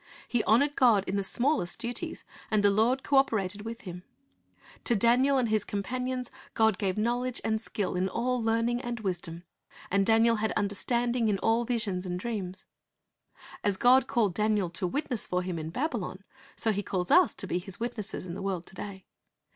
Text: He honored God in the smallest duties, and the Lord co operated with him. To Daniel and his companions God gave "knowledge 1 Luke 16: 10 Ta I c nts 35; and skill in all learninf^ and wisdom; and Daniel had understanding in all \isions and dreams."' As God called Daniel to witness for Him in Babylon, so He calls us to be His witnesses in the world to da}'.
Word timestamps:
He 0.27 0.43
honored 0.45 0.75
God 0.75 1.03
in 1.05 1.15
the 1.15 1.23
smallest 1.23 1.77
duties, 1.77 2.23
and 2.49 2.63
the 2.63 2.71
Lord 2.71 3.03
co 3.03 3.17
operated 3.17 3.61
with 3.61 3.81
him. 3.81 4.01
To 4.85 4.95
Daniel 4.95 5.37
and 5.37 5.49
his 5.49 5.63
companions 5.63 6.31
God 6.55 6.79
gave 6.79 6.97
"knowledge 6.97 7.39
1 7.43 7.53
Luke 7.53 7.59
16: 7.59 7.59
10 7.59 7.59
Ta 7.59 7.59
I 7.59 7.61
c 7.61 7.65
nts 7.65 7.65
35; 7.65 7.67
and 7.67 7.67
skill 7.67 7.95
in 8.01 8.09
all 8.19 8.41
learninf^ 8.41 8.81
and 8.83 8.99
wisdom; 9.01 9.43
and 9.91 10.05
Daniel 10.07 10.35
had 10.37 10.51
understanding 10.53 11.29
in 11.29 11.37
all 11.37 11.67
\isions 11.67 12.07
and 12.07 12.19
dreams."' 12.19 12.65
As 13.63 13.77
God 13.77 14.07
called 14.07 14.33
Daniel 14.33 14.71
to 14.71 14.87
witness 14.87 15.27
for 15.27 15.43
Him 15.43 15.59
in 15.59 15.69
Babylon, 15.69 16.23
so 16.55 16.71
He 16.71 16.81
calls 16.81 17.11
us 17.11 17.35
to 17.35 17.45
be 17.45 17.59
His 17.59 17.79
witnesses 17.79 18.25
in 18.25 18.33
the 18.33 18.41
world 18.41 18.65
to 18.65 18.73
da}'. 18.75 19.03